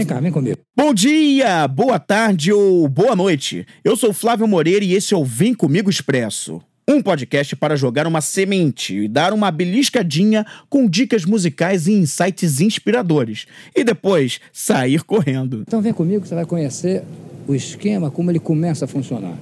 Vem 0.00 0.06
cá, 0.06 0.18
vem 0.18 0.32
comigo. 0.32 0.56
Bom 0.74 0.94
dia, 0.94 1.68
boa 1.68 1.98
tarde 1.98 2.50
ou 2.50 2.88
boa 2.88 3.14
noite. 3.14 3.66
Eu 3.84 3.94
sou 3.98 4.14
Flávio 4.14 4.48
Moreira 4.48 4.82
e 4.82 4.94
esse 4.94 5.12
é 5.12 5.16
o 5.16 5.22
Vem 5.22 5.52
Comigo 5.52 5.90
Expresso. 5.90 6.58
Um 6.88 7.02
podcast 7.02 7.54
para 7.54 7.76
jogar 7.76 8.06
uma 8.06 8.22
semente 8.22 8.96
e 8.96 9.06
dar 9.06 9.34
uma 9.34 9.50
beliscadinha 9.50 10.46
com 10.70 10.88
dicas 10.88 11.26
musicais 11.26 11.86
e 11.86 11.92
insights 11.92 12.62
inspiradores. 12.62 13.46
E 13.76 13.84
depois 13.84 14.40
sair 14.50 15.04
correndo. 15.04 15.64
Então 15.68 15.82
vem 15.82 15.92
comigo 15.92 16.22
que 16.22 16.28
você 16.28 16.34
vai 16.34 16.46
conhecer 16.46 17.02
o 17.46 17.54
esquema, 17.54 18.10
como 18.10 18.30
ele 18.30 18.40
começa 18.40 18.86
a 18.86 18.88
funcionar. 18.88 19.36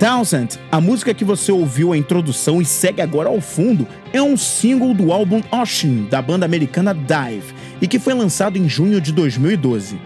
Townsend, 0.00 0.58
a 0.72 0.80
música 0.80 1.12
que 1.12 1.26
você 1.26 1.52
ouviu 1.52 1.92
a 1.92 1.96
introdução 1.96 2.62
e 2.62 2.64
segue 2.64 3.02
agora 3.02 3.28
ao 3.28 3.38
fundo, 3.38 3.86
é 4.14 4.22
um 4.22 4.34
single 4.34 4.94
do 4.94 5.12
álbum 5.12 5.42
Ocean, 5.52 6.06
da 6.08 6.22
banda 6.22 6.46
americana 6.46 6.94
Dive, 6.94 7.52
e 7.82 7.86
que 7.86 7.98
foi 7.98 8.14
lançado 8.14 8.56
em 8.56 8.66
junho 8.66 8.98
de 8.98 9.12
2012. 9.12 10.00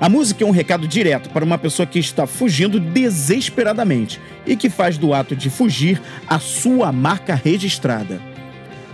A 0.00 0.08
música 0.08 0.44
é 0.44 0.46
um 0.46 0.52
recado 0.52 0.86
direto 0.86 1.30
para 1.30 1.44
uma 1.44 1.58
pessoa 1.58 1.84
que 1.84 1.98
está 1.98 2.28
fugindo 2.28 2.78
desesperadamente 2.78 4.20
e 4.46 4.54
que 4.54 4.70
faz 4.70 4.96
do 4.96 5.12
ato 5.12 5.34
de 5.34 5.50
fugir 5.50 6.00
a 6.28 6.38
sua 6.38 6.92
marca 6.92 7.34
registrada. 7.34 8.22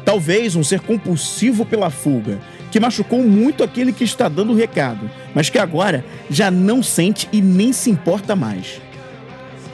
Talvez 0.06 0.56
um 0.56 0.64
ser 0.64 0.80
compulsivo 0.80 1.66
pela 1.66 1.90
fuga, 1.90 2.38
que 2.70 2.80
machucou 2.80 3.22
muito 3.22 3.62
aquele 3.62 3.92
que 3.92 4.04
está 4.04 4.26
dando 4.26 4.54
o 4.54 4.56
recado, 4.56 5.10
mas 5.34 5.50
que 5.50 5.58
agora 5.58 6.02
já 6.30 6.50
não 6.50 6.82
sente 6.82 7.28
e 7.30 7.42
nem 7.42 7.74
se 7.74 7.90
importa 7.90 8.34
mais. 8.34 8.80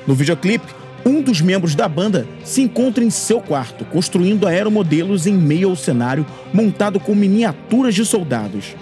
No 0.06 0.14
videoclipe, 0.14 0.81
um 1.04 1.20
dos 1.20 1.40
membros 1.40 1.74
da 1.74 1.88
banda 1.88 2.26
se 2.44 2.62
encontra 2.62 3.02
em 3.02 3.10
seu 3.10 3.40
quarto, 3.40 3.84
construindo 3.84 4.46
aeromodelos 4.46 5.26
em 5.26 5.34
meio 5.34 5.70
ao 5.70 5.76
cenário 5.76 6.26
montado 6.52 7.00
com 7.00 7.14
miniaturas 7.14 7.94
de 7.94 8.04
soldados. 8.04 8.74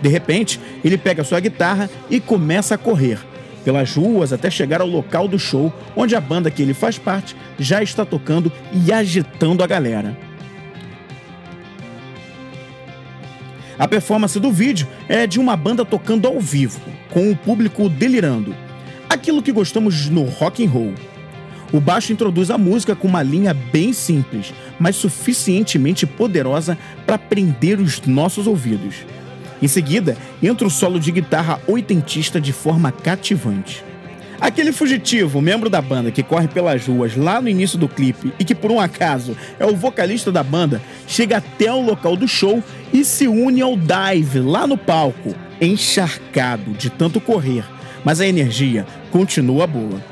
De 0.00 0.08
repente, 0.08 0.60
ele 0.84 0.98
pega 0.98 1.24
sua 1.24 1.40
guitarra 1.40 1.88
e 2.10 2.20
começa 2.20 2.74
a 2.74 2.78
correr 2.78 3.18
pelas 3.64 3.94
ruas 3.94 4.32
até 4.32 4.50
chegar 4.50 4.80
ao 4.80 4.86
local 4.88 5.28
do 5.28 5.38
show, 5.38 5.72
onde 5.94 6.16
a 6.16 6.20
banda 6.20 6.50
que 6.50 6.62
ele 6.62 6.74
faz 6.74 6.98
parte 6.98 7.36
já 7.58 7.82
está 7.82 8.04
tocando 8.04 8.50
e 8.72 8.92
agitando 8.92 9.62
a 9.62 9.66
galera. 9.66 10.18
A 13.78 13.88
performance 13.88 14.38
do 14.38 14.52
vídeo 14.52 14.86
é 15.08 15.26
de 15.26 15.40
uma 15.40 15.56
banda 15.56 15.84
tocando 15.84 16.26
ao 16.26 16.38
vivo, 16.40 16.80
com 17.10 17.30
o 17.30 17.36
público 17.36 17.88
delirando 17.88 18.54
aquilo 19.08 19.42
que 19.42 19.52
gostamos 19.52 20.08
no 20.08 20.24
rock 20.24 20.64
and 20.64 20.70
roll. 20.70 20.94
O 21.72 21.80
baixo 21.80 22.12
introduz 22.12 22.50
a 22.50 22.58
música 22.58 22.94
com 22.94 23.08
uma 23.08 23.22
linha 23.22 23.54
bem 23.54 23.92
simples, 23.92 24.52
mas 24.78 24.96
suficientemente 24.96 26.06
poderosa 26.06 26.76
para 27.06 27.16
prender 27.16 27.80
os 27.80 28.00
nossos 28.02 28.46
ouvidos. 28.46 28.96
Em 29.60 29.68
seguida, 29.68 30.16
entra 30.42 30.66
o 30.66 30.70
solo 30.70 31.00
de 31.00 31.10
guitarra 31.10 31.60
oitentista 31.66 32.40
de 32.40 32.52
forma 32.52 32.92
cativante. 32.92 33.84
Aquele 34.40 34.72
fugitivo, 34.72 35.40
membro 35.40 35.70
da 35.70 35.80
banda 35.80 36.10
que 36.10 36.22
corre 36.22 36.48
pelas 36.48 36.84
ruas 36.84 37.16
lá 37.16 37.40
no 37.40 37.48
início 37.48 37.78
do 37.78 37.88
clipe 37.88 38.32
e 38.38 38.44
que 38.44 38.56
por 38.56 38.72
um 38.72 38.80
acaso 38.80 39.36
é 39.58 39.64
o 39.64 39.76
vocalista 39.76 40.32
da 40.32 40.42
banda, 40.42 40.82
chega 41.06 41.36
até 41.36 41.72
o 41.72 41.80
local 41.80 42.16
do 42.16 42.26
show 42.26 42.62
e 42.92 43.04
se 43.04 43.28
une 43.28 43.62
ao 43.62 43.76
dive 43.76 44.40
lá 44.40 44.66
no 44.66 44.76
palco, 44.76 45.34
encharcado 45.60 46.72
de 46.72 46.90
tanto 46.90 47.20
correr 47.20 47.64
mas 48.04 48.20
a 48.20 48.26
energia 48.26 48.86
continua 49.10 49.66
boa. 49.66 50.11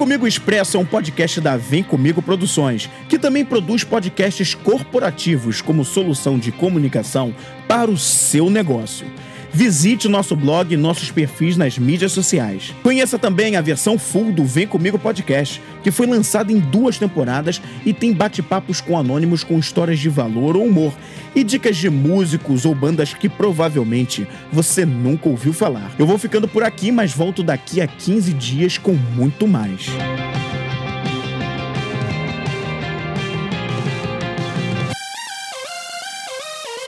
Comigo 0.00 0.26
Expresso 0.26 0.78
é 0.78 0.80
um 0.80 0.84
podcast 0.86 1.42
da 1.42 1.58
Vem 1.58 1.82
Comigo 1.82 2.22
Produções, 2.22 2.88
que 3.06 3.18
também 3.18 3.44
produz 3.44 3.84
podcasts 3.84 4.54
corporativos 4.54 5.60
como 5.60 5.84
solução 5.84 6.38
de 6.38 6.50
comunicação 6.50 7.34
para 7.68 7.90
o 7.90 7.98
seu 7.98 8.48
negócio. 8.48 9.06
Visite 9.52 10.08
nosso 10.08 10.36
blog 10.36 10.72
e 10.72 10.76
nossos 10.76 11.10
perfis 11.10 11.56
nas 11.56 11.76
mídias 11.76 12.12
sociais. 12.12 12.74
Conheça 12.82 13.18
também 13.18 13.56
a 13.56 13.60
versão 13.60 13.98
full 13.98 14.32
do 14.32 14.44
Vem 14.44 14.66
Comigo 14.66 14.98
Podcast, 14.98 15.60
que 15.82 15.90
foi 15.90 16.06
lançado 16.06 16.52
em 16.52 16.58
duas 16.58 16.98
temporadas 16.98 17.60
e 17.84 17.92
tem 17.92 18.12
bate-papos 18.12 18.80
com 18.80 18.96
anônimos 18.96 19.42
com 19.42 19.58
histórias 19.58 19.98
de 19.98 20.08
valor 20.08 20.56
ou 20.56 20.64
humor 20.64 20.92
e 21.34 21.42
dicas 21.42 21.76
de 21.76 21.90
músicos 21.90 22.64
ou 22.64 22.74
bandas 22.74 23.12
que 23.12 23.28
provavelmente 23.28 24.26
você 24.52 24.86
nunca 24.86 25.28
ouviu 25.28 25.52
falar. 25.52 25.92
Eu 25.98 26.06
vou 26.06 26.18
ficando 26.18 26.46
por 26.46 26.62
aqui, 26.62 26.92
mas 26.92 27.12
volto 27.12 27.42
daqui 27.42 27.80
a 27.80 27.86
15 27.86 28.32
dias 28.32 28.78
com 28.78 28.92
muito 28.92 29.48
mais. 29.48 29.86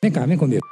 Vem 0.02 0.10
cá, 0.10 0.26
vem 0.26 0.36
comigo. 0.36 0.71